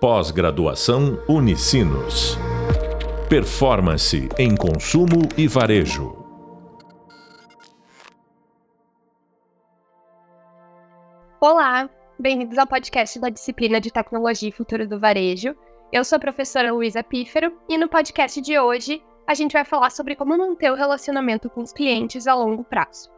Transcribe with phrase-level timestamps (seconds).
[0.00, 2.38] Pós-graduação Unicinos.
[3.28, 6.24] Performance em consumo e varejo.
[11.40, 15.56] Olá, bem-vindos ao podcast da disciplina de Tecnologia e Futuro do Varejo.
[15.92, 19.90] Eu sou a professora Luísa Pífero e no podcast de hoje a gente vai falar
[19.90, 23.10] sobre como manter o relacionamento com os clientes a longo prazo.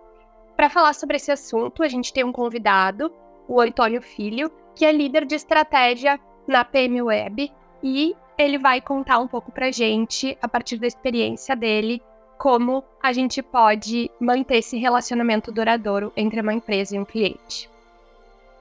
[0.56, 3.12] Para falar sobre esse assunto, a gente tem um convidado,
[3.46, 7.52] o Antônio Filho, que é líder de estratégia na PM Web
[7.82, 12.02] e ele vai contar um pouco para gente, a partir da experiência dele,
[12.38, 17.68] como a gente pode manter esse relacionamento duradouro entre uma empresa e um cliente.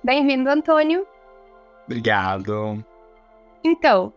[0.03, 1.07] Bem-vindo, Antônio.
[1.85, 2.83] Obrigado.
[3.63, 4.11] Então,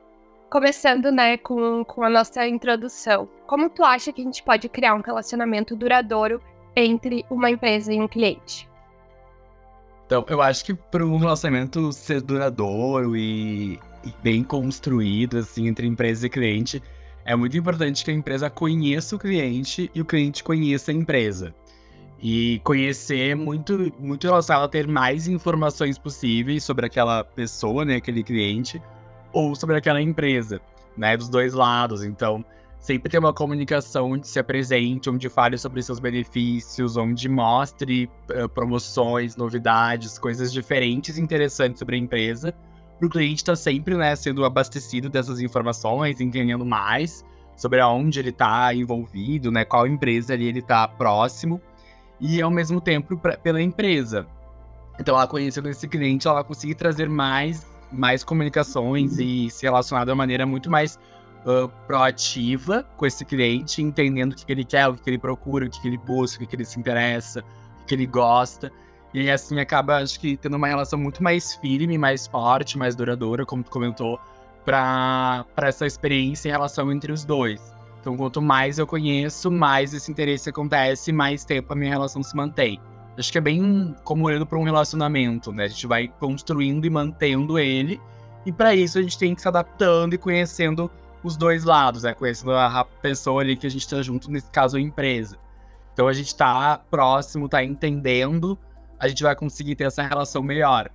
[0.51, 4.95] começando, né, com, com a nossa introdução, como tu acha que a gente pode criar
[4.95, 6.42] um relacionamento duradouro
[6.74, 8.68] entre uma empresa e um cliente?
[10.06, 15.87] Então, eu acho que para um relacionamento ser duradouro e, e, bem construído, assim, entre
[15.87, 16.82] empresa e cliente,
[17.24, 21.54] é muito importante que a empresa conheça o cliente e o cliente conheça a empresa.
[22.21, 27.96] E conhecer é muito, muito relacionado a ter mais informações possíveis sobre aquela pessoa, né,
[27.96, 28.80] aquele cliente,
[29.32, 30.60] ou sobre aquela empresa,
[30.96, 32.04] né, dos dois lados.
[32.04, 32.45] Então,
[32.83, 38.49] sempre ter uma comunicação onde se apresente, onde fale sobre seus benefícios, onde mostre uh,
[38.49, 42.53] promoções, novidades, coisas diferentes e interessantes sobre a empresa,
[42.99, 47.25] para o cliente estar tá sempre né, sendo abastecido dessas informações, entendendo mais
[47.57, 51.60] sobre aonde ele está envolvido, né, qual empresa ali ele está próximo,
[52.21, 54.27] e ao mesmo tempo pra, pela empresa.
[54.99, 60.05] Então, ela conhecendo esse cliente, ela vai conseguir trazer mais mais comunicações e se relacionar
[60.05, 60.99] de uma maneira muito mais
[61.46, 65.19] uh, proativa com esse cliente, entendendo o que, que ele quer, o que, que ele
[65.19, 67.41] procura, o que, que ele busca, o que, ele se interessa,
[67.82, 68.71] o que, ele gosta.
[69.15, 73.44] E assim acaba, acho que, tendo uma relação muito mais firme, mais forte, mais duradoura,
[73.44, 74.19] como tu comentou,
[74.65, 77.72] para essa experiência e relação entre os dois.
[78.00, 82.34] Então, quanto mais eu conheço, mais esse interesse acontece, mais tempo a minha relação se
[82.36, 82.80] mantém.
[83.16, 85.64] Acho que é bem como olhando para um relacionamento, né?
[85.64, 88.00] A gente vai construindo e mantendo ele.
[88.47, 90.91] E para isso a gente tem que se adaptando e conhecendo
[91.22, 92.15] os dois lados, né?
[92.15, 95.38] Conhecendo a pessoa ali que a gente está junto, nesse caso a empresa.
[95.93, 98.59] Então a gente está próximo, está entendendo,
[98.99, 100.91] a gente vai conseguir ter essa relação melhor.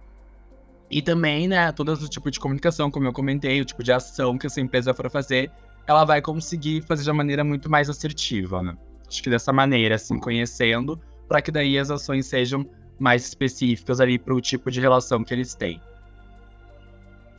[0.89, 4.37] E também, né, todo o tipo de comunicação, como eu comentei, o tipo de ação
[4.37, 5.51] que essa empresa for fazer,
[5.85, 8.77] ela vai conseguir fazer de uma maneira muito mais assertiva, né?
[9.07, 12.65] Acho que dessa maneira, assim, conhecendo, para que daí as ações sejam
[12.99, 15.81] mais específicas ali para o tipo de relação que eles têm.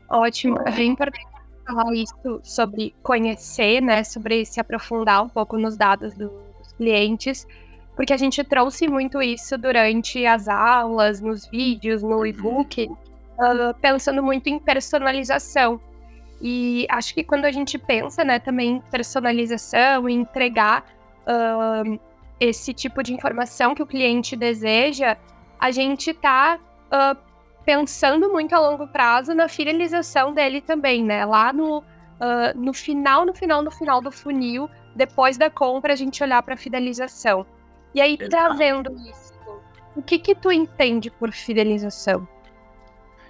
[0.08, 1.37] Ótimo, é bem importante
[1.68, 7.46] falar isso sobre conhecer, né, sobre se aprofundar um pouco nos dados do, dos clientes,
[7.94, 14.22] porque a gente trouxe muito isso durante as aulas, nos vídeos, no e-book, uh, pensando
[14.22, 15.80] muito em personalização.
[16.40, 20.84] E acho que quando a gente pensa, né, também em personalização, em entregar
[21.26, 21.98] uh,
[22.38, 25.16] esse tipo de informação que o cliente deseja,
[25.58, 27.27] a gente está uh,
[27.68, 31.26] pensando muito a longo prazo na fidelização dele também, né?
[31.26, 31.84] Lá no, uh,
[32.56, 36.56] no final, no final, no final do funil, depois da compra, a gente olhar para
[36.56, 37.44] fidelização.
[37.94, 38.30] E aí, Exato.
[38.30, 39.34] trazendo isso,
[39.94, 42.26] o que que tu entende por fidelização?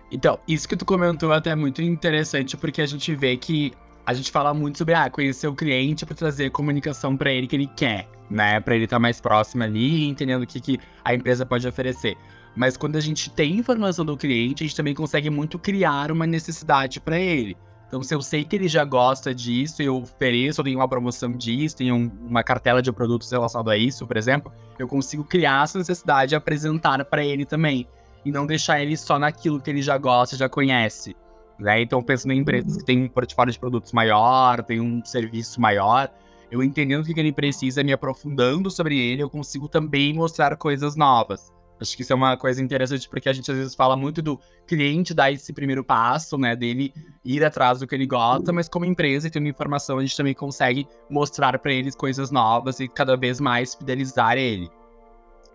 [0.09, 3.73] Então, isso que tu comentou até é muito interessante, porque a gente vê que
[4.07, 7.57] a gente fala muito sobre ah, conhecer o cliente para trazer comunicação para ele que
[7.57, 8.61] ele quer, né?
[8.61, 11.67] Para ele estar tá mais próximo ali e entendendo o que, que a empresa pode
[11.67, 12.17] oferecer.
[12.57, 16.27] Mas quando a gente tem informação do cliente, a gente também consegue muito criar uma
[16.27, 17.57] necessidade para ele.
[17.89, 21.33] Então, se eu sei que ele já gosta disso, eu ofereço, eu tenho uma promoção
[21.33, 25.65] disso, tenho um, uma cartela de produtos relacionado a isso, por exemplo, eu consigo criar
[25.65, 27.89] essa necessidade e apresentar para ele também.
[28.25, 31.17] E não deixar ele só naquilo que ele já gosta, já conhece.
[31.59, 31.81] Né?
[31.81, 36.11] Então, pensando em empresas que têm um portfólio de produtos maior, tem um serviço maior,
[36.51, 40.95] eu entendendo o que ele precisa, me aprofundando sobre ele, eu consigo também mostrar coisas
[40.95, 41.53] novas.
[41.81, 44.39] Acho que isso é uma coisa interessante porque a gente às vezes fala muito do
[44.67, 46.93] cliente dar esse primeiro passo, né, dele
[47.25, 50.35] ir atrás do que ele gosta, mas como empresa e tendo informação, a gente também
[50.35, 54.69] consegue mostrar para eles coisas novas e cada vez mais fidelizar ele.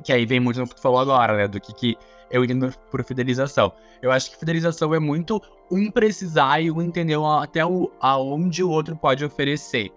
[0.03, 1.97] Que aí vem muito no que tu falou agora, né, do que, que
[2.31, 3.71] eu entendo por fidelização.
[4.01, 5.41] Eu acho que fidelização é muito
[5.71, 9.91] um precisar e um entender até o, aonde o outro pode oferecer.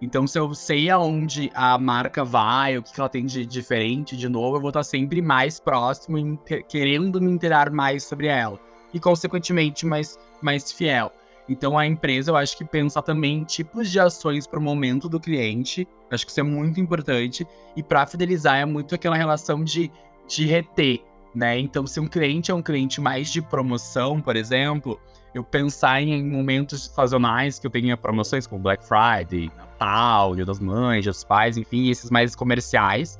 [0.00, 4.28] Então, se eu sei aonde a marca vai, o que ela tem de diferente, de
[4.28, 6.38] novo, eu vou estar sempre mais próximo
[6.68, 8.60] querendo me interar mais sobre ela.
[8.92, 11.10] E, consequentemente, mais, mais fiel.
[11.48, 15.08] Então, a empresa, eu acho que pensa também em tipos de ações para o momento
[15.08, 15.88] do cliente.
[16.10, 17.46] Acho que isso é muito importante.
[17.74, 19.90] E para fidelizar, é muito aquela relação de,
[20.28, 21.02] de reter
[21.36, 21.58] né?
[21.58, 24.98] Então, se um cliente é um cliente mais de promoção, por exemplo,
[25.36, 30.58] eu pensar em momentos sazonais que eu tenha promoções como Black Friday, Natal, Dia das
[30.58, 33.18] Mães, Dia dos Pais, enfim, esses mais comerciais.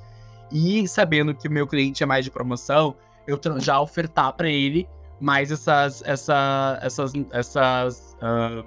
[0.51, 2.97] E sabendo que o meu cliente é mais de promoção,
[3.27, 4.89] eu já ofertar para ele
[5.21, 8.65] mais essas, essa, essas, essas uh,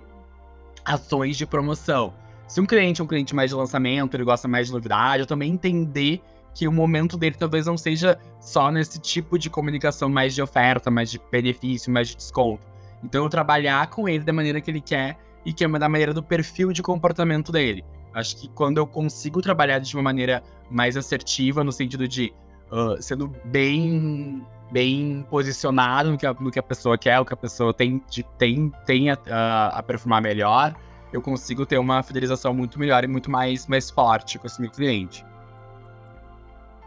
[0.85, 2.13] ações de promoção.
[2.47, 5.27] Se um cliente é um cliente mais de lançamento, ele gosta mais de novidade, eu
[5.27, 6.21] também entender
[6.53, 10.91] que o momento dele talvez não seja só nesse tipo de comunicação mais de oferta,
[10.91, 12.69] mais de benefício, mais de desconto.
[13.03, 16.21] Então trabalhar com ele da maneira que ele quer e que é da maneira do
[16.21, 17.83] perfil de comportamento dele.
[18.13, 22.33] Acho que quando eu consigo trabalhar de uma maneira mais assertiva, no sentido de
[22.71, 27.33] uh, sendo bem bem posicionado no que, a, no que a pessoa quer, o que
[27.33, 30.75] a pessoa tem, de, tem, tem a, a, a, melhor,
[31.11, 34.69] eu consigo ter uma fidelização muito melhor e muito mais, mais forte com esse meu
[34.69, 35.25] cliente.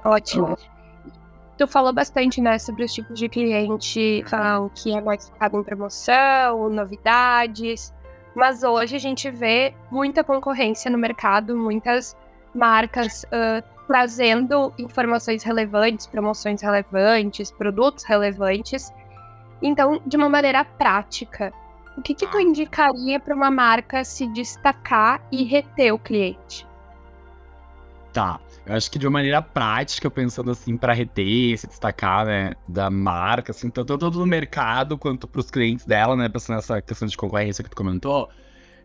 [0.05, 0.57] Ótimo.
[1.63, 5.63] Tu falou bastante, né, sobre os tipos de cliente uh, que é mais focado em
[5.63, 7.95] promoção, novidades,
[8.35, 12.17] mas hoje a gente vê muita concorrência no mercado, muitas
[12.53, 18.93] marcas uh, trazendo informações relevantes, promoções relevantes, produtos relevantes.
[19.63, 21.53] Então, de uma maneira prática,
[21.97, 26.67] o que, que tu indicaria para uma marca se destacar e reter o cliente?
[28.13, 28.41] Tá.
[28.65, 32.89] Eu acho que de uma maneira prática, pensando assim, para reter, se destacar, né, da
[32.89, 37.09] marca, assim, tanto, tanto no mercado quanto para os clientes dela, né, pensando nessa questão
[37.09, 38.31] de concorrência que tu comentou,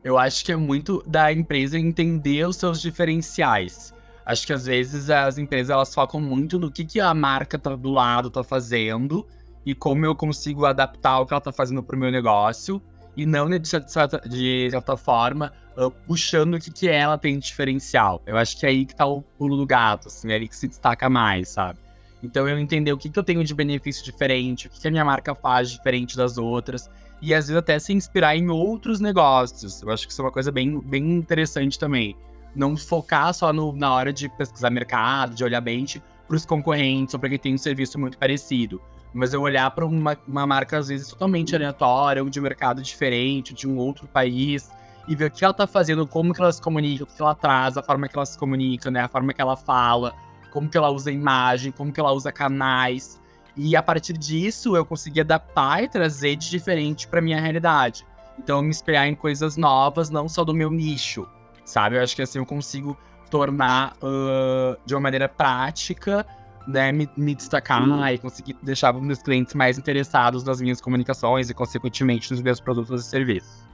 [0.04, 3.94] eu acho que é muito da empresa entender os seus diferenciais.
[4.26, 7.76] Acho que às vezes as empresas elas focam muito no que, que a marca tá
[7.76, 9.26] do lado tá fazendo
[9.66, 12.82] e como eu consigo adaptar o que ela tá fazendo pro meu negócio
[13.18, 17.48] e não de certa, de certa forma uh, puxando o que, que ela tem de
[17.48, 18.22] diferencial.
[18.26, 20.56] Eu acho que é aí que tá o pulo do gato, assim, é aí que
[20.56, 21.80] se destaca mais, sabe?
[22.24, 24.92] Então eu entender o que, que eu tenho de benefício diferente, o que, que a
[24.92, 26.90] minha marca faz diferente das outras
[27.22, 29.82] e às vezes até se inspirar em outros negócios.
[29.82, 32.16] Eu acho que isso é uma coisa bem, bem interessante também
[32.58, 35.86] não focar só no, na hora de pesquisar mercado, de olhar bem
[36.28, 38.82] para os concorrentes ou para quem tem um serviço muito parecido.
[39.14, 43.54] Mas eu olhar para uma, uma marca, às vezes, totalmente aleatória, ou de mercado diferente,
[43.54, 44.70] de um outro país,
[45.08, 47.34] e ver o que ela está fazendo, como que ela se comunica, o que ela
[47.34, 49.02] traz, a forma que ela se comunica, né?
[49.02, 50.14] A forma que ela fala,
[50.52, 53.20] como que ela usa imagem, como que ela usa canais.
[53.56, 58.06] E a partir disso, eu consegui adaptar e trazer de diferente para minha realidade.
[58.38, 61.28] Então, me inspirar em coisas novas, não só do meu nicho,
[61.66, 61.96] sabe?
[61.96, 62.96] Eu acho que assim eu consigo
[63.32, 66.26] tornar uh, de uma maneira prática,
[66.68, 68.06] né, me, me destacar uhum.
[68.08, 72.60] e conseguir deixar os meus clientes mais interessados nas minhas comunicações e, consequentemente, nos meus
[72.60, 73.66] produtos e serviços.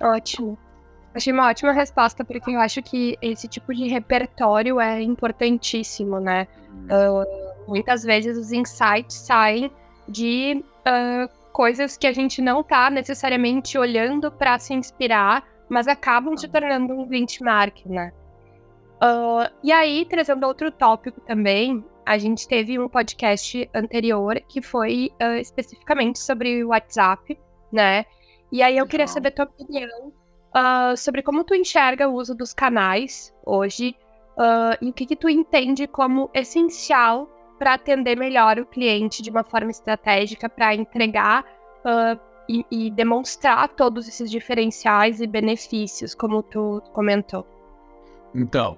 [0.00, 0.58] Ótimo.
[1.14, 6.48] Achei uma ótima resposta, porque eu acho que esse tipo de repertório é importantíssimo, né?
[6.72, 9.70] Uh, muitas vezes os insights saem
[10.08, 16.36] de uh, coisas que a gente não está necessariamente olhando para se inspirar, mas acabam
[16.36, 18.12] se tornando um benchmark, né?
[19.04, 25.10] Uh, e aí, trazendo outro tópico também, a gente teve um podcast anterior que foi
[25.22, 27.38] uh, especificamente sobre o WhatsApp,
[27.70, 28.06] né?
[28.50, 30.08] E aí eu queria saber a tua opinião
[30.56, 33.94] uh, sobre como tu enxerga o uso dos canais hoje
[34.80, 39.44] e o que, que tu entende como essencial para atender melhor o cliente de uma
[39.44, 41.44] forma estratégica, para entregar
[42.48, 47.46] e, e demonstrar todos esses diferenciais e benefícios, como tu comentou.
[48.34, 48.76] Então,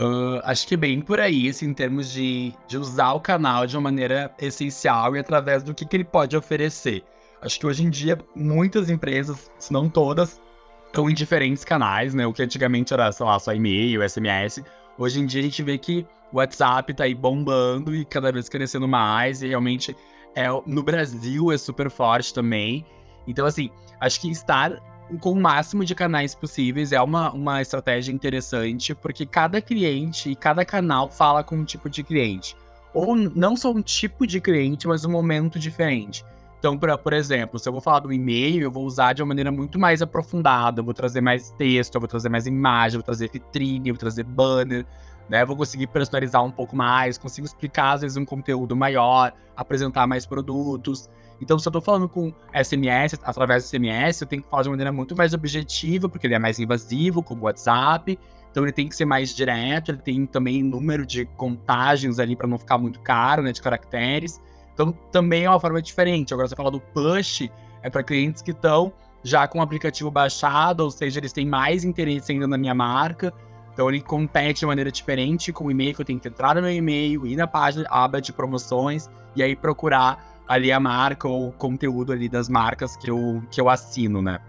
[0.00, 3.76] Uh, acho que bem por aí, assim, em termos de, de usar o canal de
[3.76, 7.02] uma maneira essencial e através do que, que ele pode oferecer.
[7.42, 10.40] Acho que hoje em dia, muitas empresas, se não todas,
[10.86, 12.26] estão em diferentes canais, né?
[12.26, 14.62] O que antigamente era, sei lá, só e-mail, SMS.
[14.96, 18.48] Hoje em dia a gente vê que o WhatsApp tá aí bombando e cada vez
[18.48, 19.96] crescendo mais, e realmente
[20.34, 22.86] é, no Brasil é super forte também.
[23.26, 24.80] Então, assim, acho que estar
[25.20, 30.36] com o máximo de canais possíveis é uma, uma estratégia interessante, porque cada cliente e
[30.36, 32.56] cada canal fala com um tipo de cliente.
[32.92, 36.24] Ou não só um tipo de cliente, mas um momento diferente.
[36.58, 39.28] Então, pra, por exemplo, se eu vou falar do e-mail, eu vou usar de uma
[39.28, 43.00] maneira muito mais aprofundada, eu vou trazer mais texto, eu vou trazer mais imagem, eu
[43.00, 44.84] vou trazer vitrine, eu vou trazer banner,
[45.28, 45.44] né?
[45.44, 50.26] Vou conseguir personalizar um pouco mais, consigo explicar, às vezes, um conteúdo maior, apresentar mais
[50.26, 51.08] produtos.
[51.40, 54.68] Então, se eu estou falando com SMS, através do SMS, eu tenho que falar de
[54.68, 58.18] uma maneira muito mais objetiva, porque ele é mais invasivo, como o WhatsApp.
[58.50, 62.46] Então, ele tem que ser mais direto, ele tem também número de contagens ali para
[62.46, 64.40] não ficar muito caro, né, de caracteres.
[64.74, 66.34] Então, também é uma forma diferente.
[66.34, 67.48] Agora, você fala do push,
[67.82, 68.92] é para clientes que estão
[69.22, 73.32] já com o aplicativo baixado, ou seja, eles têm mais interesse ainda na minha marca.
[73.72, 76.62] Então ele compete de maneira diferente com o e-mail que eu tenho que entrar no
[76.62, 81.48] meu e-mail, ir na página, aba de promoções e aí procurar ali a marca ou
[81.48, 84.40] o conteúdo ali das marcas que eu, que eu assino, né?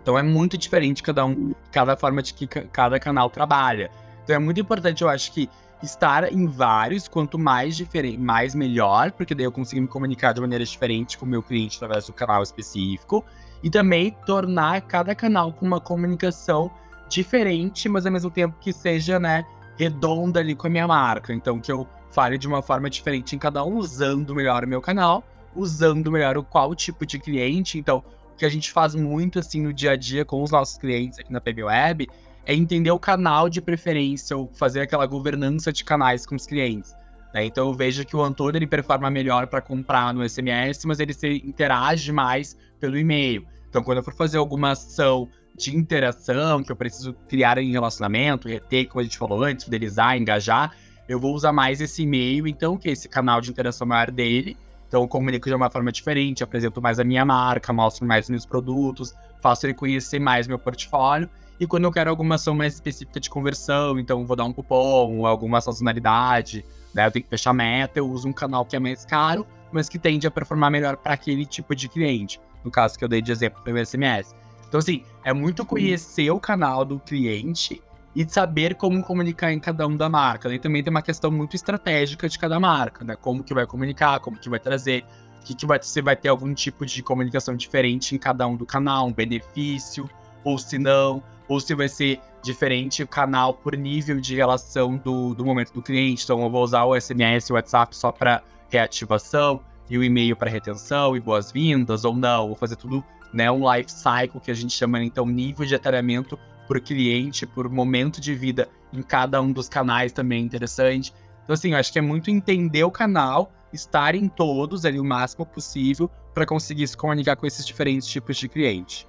[0.00, 3.90] Então é muito diferente cada um, cada forma de que cada canal trabalha.
[4.24, 5.48] Então é muito importante, eu acho que
[5.82, 10.40] estar em vários, quanto mais diferente, mais melhor, porque daí eu consigo me comunicar de
[10.40, 13.24] maneira diferente com o meu cliente através do canal específico
[13.62, 16.70] e também tornar cada canal com uma comunicação
[17.08, 19.44] diferente, mas ao mesmo tempo que seja, né,
[19.78, 21.32] redonda ali com a minha marca.
[21.32, 24.80] Então, que eu fale de uma forma diferente em cada um, usando melhor o meu
[24.80, 25.22] canal,
[25.54, 27.78] usando melhor o qual tipo de cliente.
[27.78, 30.78] Então, o que a gente faz muito, assim, no dia a dia com os nossos
[30.78, 32.08] clientes aqui na PB Web
[32.46, 36.96] é entender o canal de preferência, ou fazer aquela governança de canais com os clientes.
[37.34, 37.44] Né?
[37.44, 41.12] Então, eu vejo que o Antônio, ele performa melhor para comprar no SMS, mas ele
[41.12, 43.46] se interage mais pelo e-mail.
[43.68, 48.48] Então, quando eu for fazer alguma ação de interação, que eu preciso criar em relacionamento,
[48.48, 50.74] reter, como a gente falou antes, fidelizar, engajar,
[51.08, 54.56] eu vou usar mais esse e-mail, então, que é esse canal de interação maior dele.
[54.88, 58.46] Então, eu comunico de uma forma diferente, apresento mais a minha marca, mostro mais meus
[58.46, 61.28] produtos, faço ele conhecer mais meu portfólio.
[61.58, 65.26] E quando eu quero alguma ação mais específica de conversão, então vou dar um cupom,
[65.26, 67.06] alguma sazonalidade, né?
[67.06, 69.98] Eu tenho que fechar meta, eu uso um canal que é mais caro, mas que
[69.98, 72.40] tende a performar melhor para aquele tipo de cliente.
[72.62, 74.34] No caso que eu dei de exemplo pelo SMS.
[74.68, 77.82] Então, assim, é muito conhecer o canal do cliente
[78.16, 80.52] e saber como comunicar em cada um da marca.
[80.52, 83.14] E também tem uma questão muito estratégica de cada marca, né?
[83.14, 85.04] Como que vai comunicar, como que vai trazer,
[85.44, 88.64] que, que vai, você vai ter algum tipo de comunicação diferente em cada um do
[88.64, 90.08] canal, um benefício,
[90.42, 95.34] ou se não, ou se vai ser diferente o canal por nível de relação do,
[95.34, 96.24] do momento do cliente.
[96.24, 100.34] Então, eu vou usar o SMS e o WhatsApp só para reativação e o e-mail
[100.34, 104.54] para retenção e boas-vindas, ou não, vou fazer tudo né, um life cycle que a
[104.54, 109.52] gente chama então nível de atalhamento por cliente, por momento de vida em cada um
[109.52, 111.12] dos canais também é interessante.
[111.44, 115.04] Então assim, eu acho que é muito entender o canal, estar em todos ali o
[115.04, 119.06] máximo possível para conseguir se comunicar com esses diferentes tipos de cliente.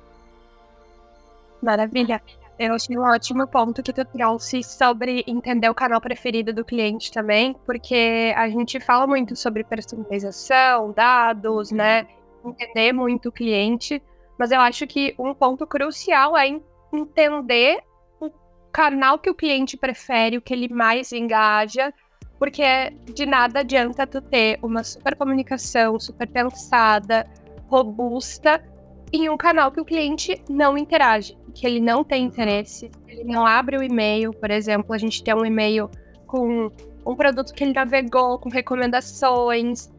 [1.61, 2.21] Maravilha.
[2.59, 7.11] Eu achei um ótimo ponto que tu trouxe sobre entender o canal preferido do cliente
[7.11, 12.07] também, porque a gente fala muito sobre personalização, dados, né?
[12.43, 14.01] Entender muito o cliente,
[14.39, 16.47] mas eu acho que um ponto crucial é
[16.97, 17.79] entender
[18.19, 18.29] o
[18.71, 21.93] canal que o cliente prefere, o que ele mais engaja,
[22.37, 22.63] porque
[23.13, 27.27] de nada adianta tu ter uma super comunicação, super pensada,
[27.67, 28.63] robusta,
[29.11, 33.45] em um canal que o cliente não interage, que ele não tem interesse, ele não
[33.45, 35.89] abre o e-mail, por exemplo, a gente tem um e-mail
[36.25, 36.71] com
[37.05, 39.89] um produto que ele navegou, com recomendações.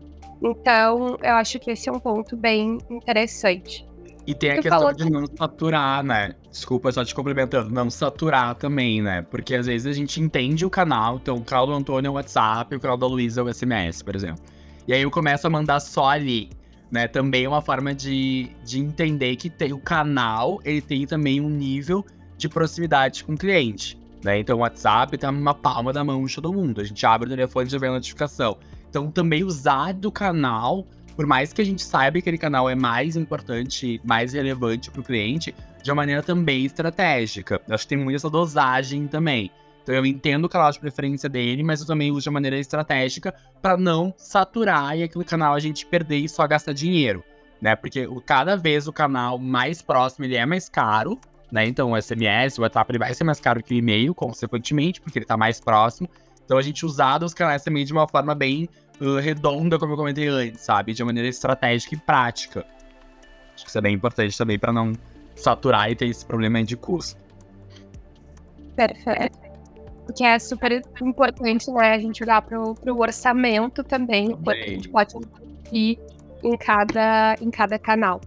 [0.42, 3.87] Então, eu acho que esse é um ponto bem interessante.
[4.28, 6.34] E tem a tu questão de não saturar, né?
[6.50, 9.22] Desculpa, só te complementando, não saturar também, né?
[9.22, 12.12] Porque às vezes a gente entende o canal, então o canal do Antônio é o
[12.12, 14.44] WhatsApp, o canal da Luísa é o SMS, por exemplo.
[14.86, 16.50] E aí eu começo a mandar só ali,
[16.90, 17.08] né?
[17.08, 21.48] Também é uma forma de, de entender que tem, o canal, ele tem também um
[21.48, 22.04] nível
[22.36, 24.38] de proximidade com o cliente, né?
[24.40, 26.82] Então o WhatsApp tá numa palma da mão de todo mundo.
[26.82, 28.58] A gente abre o telefone e já vê a notificação.
[28.90, 30.86] Então também usar do canal
[31.18, 35.00] por mais que a gente saiba que aquele canal é mais importante, mais relevante para
[35.00, 37.60] o cliente, de uma maneira também estratégica.
[37.66, 39.50] Eu acho que tem muita essa dosagem também.
[39.82, 43.34] Então eu entendo o canal de preferência dele, mas eu também uso de maneira estratégica
[43.60, 47.24] para não saturar e aquele canal a gente perder e só gastar dinheiro,
[47.60, 47.74] né?
[47.74, 51.18] Porque cada vez o canal mais próximo ele é mais caro,
[51.50, 51.66] né?
[51.66, 55.18] Então o SMS, o WhatsApp ele vai ser mais caro que o e-mail, consequentemente, porque
[55.18, 56.08] ele está mais próximo.
[56.44, 58.68] Então a gente usar os canais também de uma forma bem
[59.20, 60.92] redonda, como eu comentei antes, sabe?
[60.92, 62.66] De maneira estratégica e prática.
[63.54, 64.92] Acho que isso é bem importante também para não
[65.34, 67.20] saturar e ter esse problema de custo.
[68.74, 69.38] Perfeito.
[70.06, 74.42] Porque é super importante, né, a gente olhar pro, pro orçamento também, também.
[74.42, 75.98] quanto a gente pode investir
[76.42, 78.20] em cada, em cada canal.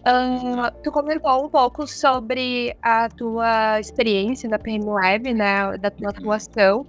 [0.00, 6.10] Uh, tu comentou um pouco sobre a tua experiência na PM Web, né, da tua
[6.10, 6.86] atuação.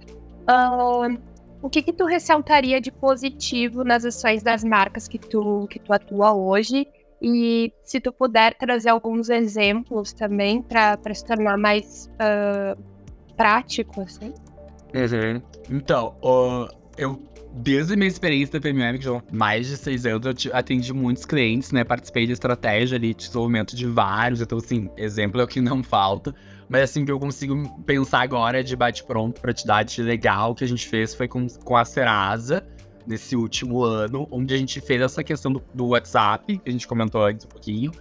[0.48, 1.18] Uh,
[1.62, 5.92] o que, que tu ressaltaria de positivo nas ações das marcas que tu, que tu
[5.92, 6.88] atua hoje?
[7.22, 12.76] E se tu puder trazer alguns exemplos também para se tornar mais uh,
[13.36, 14.34] prático, assim.
[14.92, 15.40] Uhum.
[15.70, 20.44] Então, uh, eu, desde a minha experiência da PMM, que já mais de seis anos,
[20.44, 21.84] eu atendi muitos clientes, né?
[21.84, 24.40] Participei de estratégia ali, de desenvolvimento de vários.
[24.40, 26.34] Então, assim, exemplo é o que não falta.
[26.72, 30.64] Mas assim, que eu consigo pensar agora de bate-pronto pra te dar de legal que
[30.64, 32.66] a gente fez foi com, com a Serasa,
[33.06, 36.88] nesse último ano, onde a gente fez essa questão do, do WhatsApp, que a gente
[36.88, 37.92] comentou antes um pouquinho,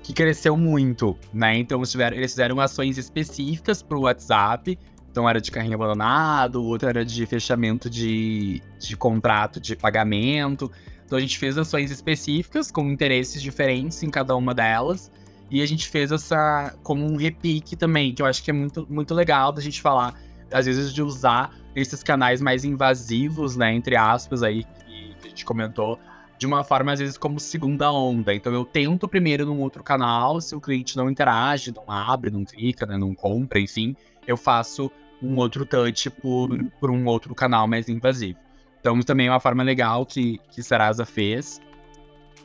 [0.00, 1.58] que cresceu muito, né?
[1.58, 4.78] Então eles, tiveram, eles fizeram ações específicas pro WhatsApp,
[5.10, 10.70] Então era de carrinho abandonado, outro era de fechamento de, de contrato de pagamento.
[11.04, 15.10] Então a gente fez ações específicas com interesses diferentes em cada uma delas.
[15.50, 18.86] E a gente fez essa como um repique também, que eu acho que é muito,
[18.88, 20.14] muito legal da gente falar,
[20.52, 23.74] às vezes, de usar esses canais mais invasivos, né?
[23.74, 25.98] Entre aspas, aí, que, a gente comentou,
[26.38, 28.32] de uma forma, às vezes, como segunda onda.
[28.32, 32.44] Então eu tento primeiro num outro canal, se o cliente não interage, não abre, não
[32.44, 34.90] clica, né, não compra, enfim, eu faço
[35.22, 36.48] um outro touch por,
[36.80, 38.38] por um outro canal mais invasivo.
[38.80, 41.60] Então também é uma forma legal que, que Serasa fez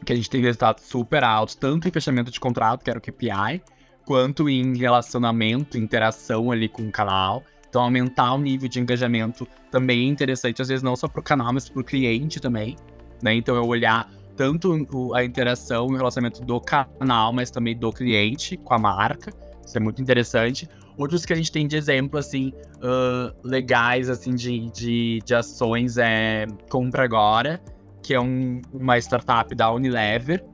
[0.04, 3.02] que a gente tem resultados super altos, tanto em fechamento de contrato, que era o
[3.02, 3.62] KPI,
[4.06, 7.44] quanto em relacionamento, interação ali com o canal.
[7.68, 11.24] Então, aumentar o nível de engajamento também é interessante, às vezes não só para o
[11.24, 12.76] canal, mas para o cliente também.
[13.22, 13.36] Né?
[13.36, 18.58] Então, eu olhar tanto a interação e o relacionamento do canal, mas também do cliente
[18.58, 19.32] com a marca.
[19.66, 20.70] Isso é muito interessante.
[20.98, 25.98] Outros que a gente tem de exemplo, assim, uh, legais, assim, de, de, de ações
[25.98, 27.62] é Compra Agora,
[28.06, 30.46] que é um, uma startup da Unilever,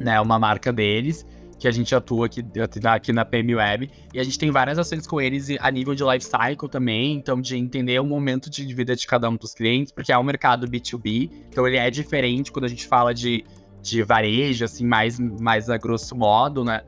[0.00, 1.24] né, uma marca deles,
[1.60, 2.44] que a gente atua aqui,
[2.84, 6.02] aqui na PM Web, e a gente tem várias ações com eles a nível de
[6.02, 9.92] life cycle também, então de entender o momento de vida de cada um dos clientes,
[9.92, 13.44] porque é um mercado B2B, então ele é diferente quando a gente fala de,
[13.80, 16.82] de varejo, assim, mais, mais a grosso modo, né?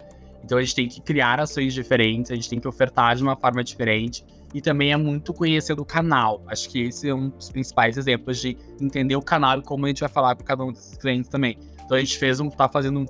[0.45, 3.37] Então a gente tem que criar ações diferentes, a gente tem que ofertar de uma
[3.37, 6.43] forma diferente, e também é muito conhecer do canal.
[6.47, 9.89] Acho que esse é um dos principais exemplos de entender o canal e como a
[9.89, 11.59] gente vai falar com cada um desses clientes também.
[11.85, 13.07] Então a gente fez um, tá fazendo um,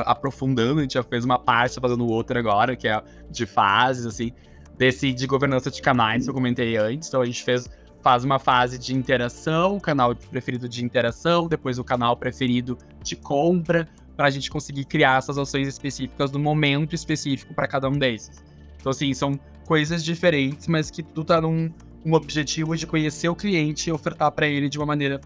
[0.00, 4.04] aprofundando, a gente já fez uma parte, tá fazendo outra agora, que é de fases,
[4.04, 4.32] assim,
[4.76, 7.08] desse de governança de canais que eu comentei antes.
[7.08, 7.68] Então a gente fez
[8.02, 13.88] faz uma fase de interação, canal preferido de interação, depois o canal preferido de compra,
[14.16, 18.42] para a gente conseguir criar essas ações específicas no momento específico para cada um desses.
[18.78, 21.70] Então, assim, são coisas diferentes, mas que tu tá num
[22.04, 25.20] um objetivo de conhecer o cliente e ofertar para ele de uma maneira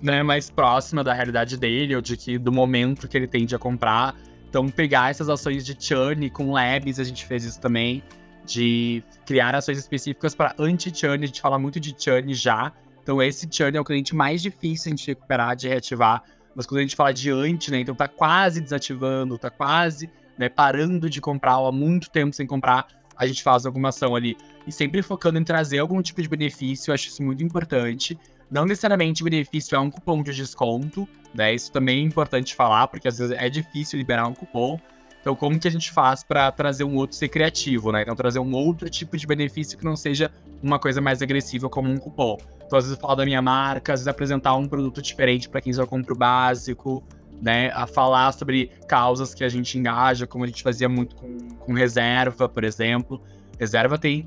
[0.00, 3.58] né, mais próxima da realidade dele, ou de que do momento que ele tende a
[3.58, 4.16] comprar.
[4.48, 8.02] Então, pegar essas ações de churn com labs, a gente fez isso também,
[8.44, 12.72] de criar ações específicas para anti-churn, a gente fala muito de churn já.
[13.02, 16.22] Então, esse churn é o cliente mais difícil de recuperar, de reativar.
[16.54, 20.48] Mas quando a gente fala de anti, né, então tá quase desativando, tá quase né,
[20.48, 22.86] parando de comprar ou há muito tempo sem comprar,
[23.16, 24.36] a gente faz alguma ação ali.
[24.66, 28.18] E sempre focando em trazer algum tipo de benefício, eu acho isso muito importante.
[28.50, 31.54] Não necessariamente o benefício é um cupom de desconto, né?
[31.54, 34.80] Isso também é importante falar, porque às vezes é difícil liberar um cupom.
[35.20, 38.02] Então, como que a gente faz para trazer um outro ser criativo, né?
[38.02, 40.30] Então, trazer um outro tipo de benefício que não seja
[40.62, 42.38] uma coisa mais agressiva como um cupom.
[42.66, 45.72] Então, às vezes, falar da minha marca, às vezes, apresentar um produto diferente para quem
[45.72, 47.04] só compra o básico,
[47.40, 47.70] né?
[47.74, 51.72] A falar sobre causas que a gente engaja, como a gente fazia muito com, com
[51.74, 53.20] reserva, por exemplo.
[53.58, 54.26] Reserva tem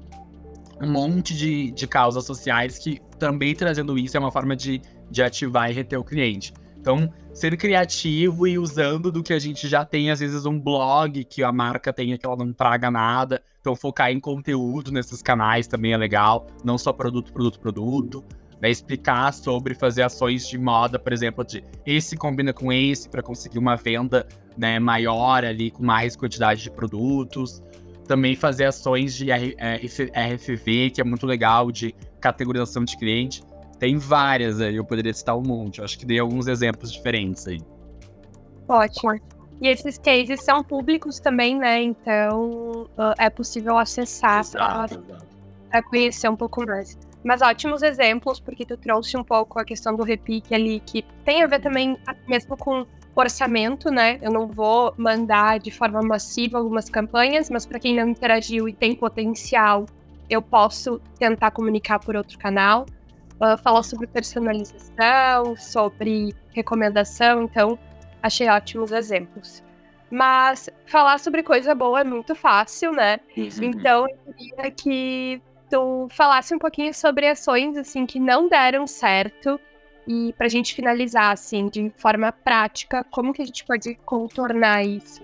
[0.79, 5.23] um monte de, de causas sociais que também trazendo isso é uma forma de, de
[5.23, 6.53] ativar e reter o cliente.
[6.83, 11.23] Então, ser criativo e usando do que a gente já tem, às vezes um blog
[11.23, 13.41] que a marca tenha que ela não traga nada.
[13.61, 18.21] Então, focar em conteúdo nesses canais também é legal, não só produto, produto, produto
[18.61, 23.23] né, explicar sobre fazer ações de moda, por exemplo, de esse combina com esse para
[23.23, 27.63] conseguir uma venda né, maior ali com mais quantidade de produtos.
[28.09, 33.41] Também fazer ações de RFV, que é muito legal, de categorização de cliente.
[33.79, 35.79] Tem várias aí, eu poderia citar um monte.
[35.79, 37.59] Eu acho que dei alguns exemplos diferentes aí.
[38.67, 39.19] Ótimo.
[39.62, 41.81] E esses cases são públicos também, né?
[41.81, 46.97] Então é possível acessar para conhecer um pouco mais.
[47.23, 51.41] Mas ótimos exemplos, porque tu trouxe um pouco a questão do repique ali, que tem
[51.41, 54.19] a ver também mesmo com orçamento, né?
[54.21, 58.73] Eu não vou mandar de forma massiva algumas campanhas, mas para quem não interagiu e
[58.73, 59.86] tem potencial,
[60.29, 62.86] eu posso tentar comunicar por outro canal.
[63.39, 67.77] Uh, falar sobre personalização, sobre recomendação, então
[68.21, 69.63] achei ótimos exemplos.
[70.09, 73.19] Mas falar sobre coisa boa é muito fácil, né?
[73.35, 73.49] Uhum.
[73.61, 79.59] Então eu queria que tu falasse um pouquinho sobre ações assim que não deram certo
[80.07, 85.23] e pra gente finalizar assim de forma prática, como que a gente pode contornar isso?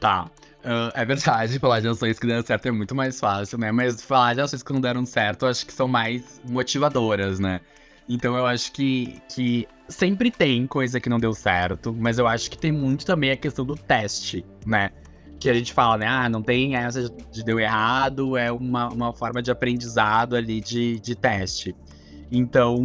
[0.00, 0.30] Tá.
[0.66, 3.70] Uh, é verdade, falar de ações que deram certo é muito mais fácil, né?
[3.70, 7.60] Mas falar de ações que não deram certo, acho que são mais motivadoras, né?
[8.08, 12.50] Então eu acho que, que sempre tem coisa que não deu certo, mas eu acho
[12.50, 14.90] que tem muito também a questão do teste, né?
[15.38, 16.06] que a gente fala, né?
[16.06, 20.98] Ah, não tem essa de deu errado, é uma, uma forma de aprendizado ali de,
[20.98, 21.74] de teste.
[22.30, 22.84] Então,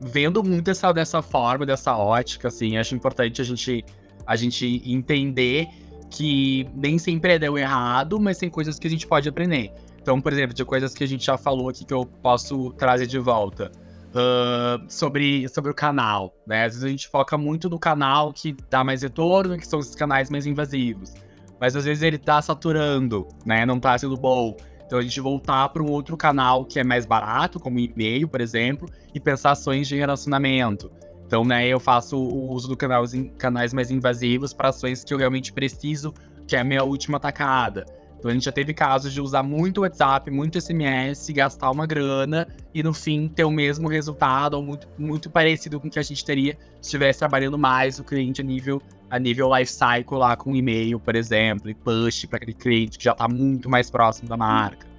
[0.00, 3.84] vendo muito essa dessa forma, dessa ótica, assim, acho importante a gente,
[4.26, 5.68] a gente entender
[6.10, 9.72] que nem sempre é deu errado, mas tem coisas que a gente pode aprender.
[10.00, 13.06] Então, por exemplo, de coisas que a gente já falou aqui que eu posso trazer
[13.06, 13.72] de volta.
[14.14, 16.64] Uh, sobre, sobre o canal, né?
[16.64, 19.94] Às vezes a gente foca muito no canal que dá mais retorno, que são esses
[19.94, 21.12] canais mais invasivos.
[21.60, 23.66] Mas às vezes ele tá saturando, né?
[23.66, 24.56] Não tá sendo bom.
[24.86, 28.40] Então a gente voltar para um outro canal que é mais barato, como e-mail, por
[28.40, 30.90] exemplo, e pensar ações de relacionamento.
[31.26, 33.04] Então, né, eu faço o uso do canal,
[33.36, 36.14] canais mais invasivos para ações que eu realmente preciso,
[36.46, 37.84] que é a minha última tacada.
[38.18, 42.48] Então a gente já teve casos de usar muito WhatsApp, muito SMS, gastar uma grana
[42.74, 46.02] e no fim ter o mesmo resultado ou muito, muito parecido com o que a
[46.02, 50.34] gente teria se estivesse trabalhando mais o cliente a nível a nível life cycle lá
[50.36, 54.28] com e-mail, por exemplo, e push para aquele cliente que já está muito mais próximo
[54.28, 54.95] da marca.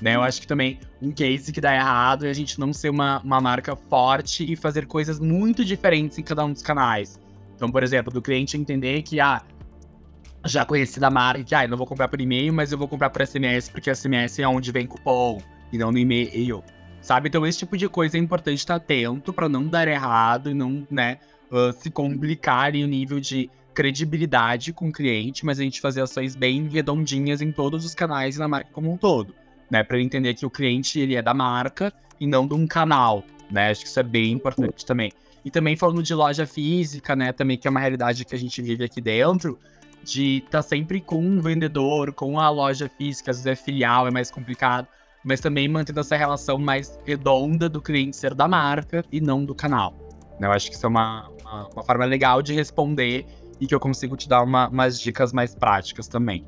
[0.00, 0.14] Né?
[0.14, 3.20] Eu acho que também um case que dá errado é a gente não ser uma,
[3.20, 7.18] uma marca forte e fazer coisas muito diferentes em cada um dos canais.
[7.56, 9.42] Então, por exemplo, do cliente entender que, ah,
[10.46, 12.86] já conheci da marca que, ah, eu não vou comprar por e-mail, mas eu vou
[12.86, 16.62] comprar por SMS, porque SMS é onde vem cupom e não no e-mail.
[17.00, 17.28] Sabe?
[17.28, 20.86] Então, esse tipo de coisa é importante estar atento para não dar errado e não,
[20.90, 21.18] né,
[21.50, 26.02] uh, se complicar em o nível de credibilidade com o cliente, mas a gente fazer
[26.02, 29.34] ações bem redondinhas em todos os canais e na marca como um todo,
[29.70, 29.82] né?
[29.82, 33.70] Para entender que o cliente ele é da marca e não de um canal, né?
[33.70, 35.12] Acho que isso é bem importante também.
[35.44, 37.32] E também falando de loja física, né?
[37.32, 39.58] Também que é uma realidade que a gente vive aqui dentro
[40.02, 44.06] de estar tá sempre com um vendedor, com a loja física, às vezes é filial,
[44.06, 44.86] é mais complicado,
[45.24, 49.54] mas também mantendo essa relação mais redonda do cliente ser da marca e não do
[49.54, 49.94] canal.
[50.40, 53.26] Eu acho que isso é uma, uma, uma forma legal de responder
[53.60, 56.46] e que eu consigo te dar uma, umas dicas mais práticas também.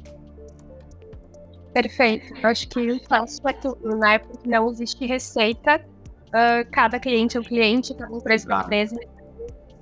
[1.73, 2.35] Perfeito.
[2.43, 4.19] Eu acho que o passo é tudo, né?
[4.19, 5.81] Porque não existe receita.
[6.29, 8.97] Uh, cada cliente é um cliente, cada empresa é uma empresa.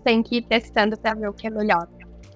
[0.04, 1.88] Tem que ir testando para ver o que é melhor.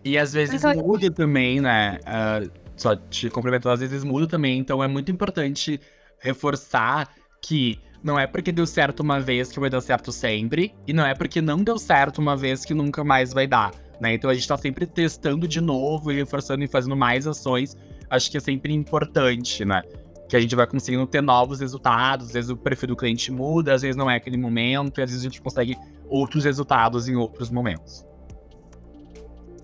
[0.04, 1.98] E às vezes então, muda também, né?
[2.00, 4.58] Uh, só te complementando, às vezes muda também.
[4.58, 5.80] Então é muito importante
[6.18, 7.08] reforçar
[7.40, 10.74] que não é porque deu certo uma vez que vai dar certo sempre.
[10.86, 13.72] E não é porque não deu certo uma vez que nunca mais vai dar.
[14.00, 14.14] Né?
[14.14, 17.76] Então a gente tá sempre testando de novo e reforçando e fazendo mais ações.
[18.12, 19.82] Acho que é sempre importante, né?
[20.28, 22.26] Que a gente vai conseguindo ter novos resultados.
[22.26, 25.08] Às vezes o perfil do cliente muda, às vezes não é aquele momento, e às
[25.08, 25.78] vezes a gente consegue
[26.10, 28.06] outros resultados em outros momentos.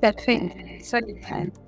[0.01, 0.57] Perfeito.
[0.81, 1.21] Isso aí.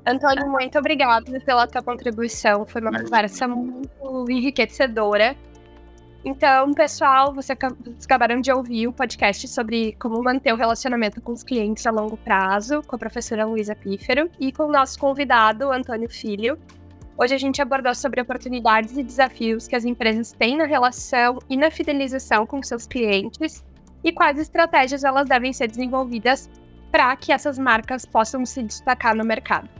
[0.06, 2.64] Antônio, muito obrigada pela tua contribuição.
[2.64, 5.36] Foi uma conversa muito enriquecedora.
[6.22, 7.56] Então, pessoal, vocês
[8.04, 12.16] acabaram de ouvir o podcast sobre como manter o relacionamento com os clientes a longo
[12.18, 16.58] prazo, com a professora Luísa Pífero e com o nosso convidado, Antônio Filho.
[17.16, 21.56] Hoje a gente abordou sobre oportunidades e desafios que as empresas têm na relação e
[21.56, 23.64] na fidelização com seus clientes
[24.04, 26.50] e quais estratégias elas devem ser desenvolvidas
[26.92, 29.79] para que essas marcas possam se destacar no mercado.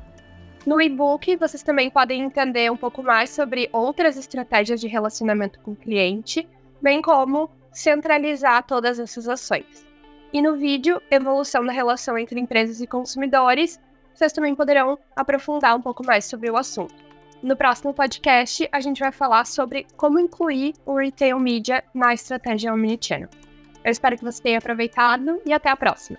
[0.67, 5.73] No e-book, vocês também podem entender um pouco mais sobre outras estratégias de relacionamento com
[5.73, 6.47] o cliente,
[6.83, 9.87] bem como centralizar todas essas ações.
[10.33, 13.81] E no vídeo, Evolução da Relação entre Empresas e Consumidores,
[14.15, 16.95] vocês também poderão aprofundar um pouco mais sobre o assunto.
[17.43, 22.73] No próximo podcast, a gente vai falar sobre como incluir o retail media na estratégia
[22.73, 23.31] omnichannel.
[23.83, 26.19] Eu espero que você tenha aproveitado e até a próxima!